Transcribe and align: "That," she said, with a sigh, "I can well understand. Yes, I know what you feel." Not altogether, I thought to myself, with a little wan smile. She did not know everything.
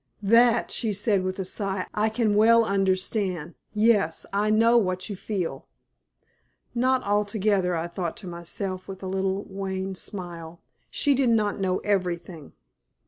"That," 0.23 0.71
she 0.71 0.93
said, 0.93 1.21
with 1.21 1.37
a 1.37 1.45
sigh, 1.45 1.85
"I 1.93 2.09
can 2.09 2.33
well 2.33 2.65
understand. 2.65 3.53
Yes, 3.71 4.25
I 4.33 4.49
know 4.49 4.75
what 4.75 5.11
you 5.11 5.15
feel." 5.15 5.67
Not 6.73 7.03
altogether, 7.03 7.75
I 7.75 7.85
thought 7.87 8.17
to 8.17 8.27
myself, 8.27 8.87
with 8.87 9.03
a 9.03 9.07
little 9.07 9.43
wan 9.43 9.93
smile. 9.93 10.59
She 10.89 11.13
did 11.13 11.29
not 11.29 11.59
know 11.59 11.77
everything. 11.83 12.53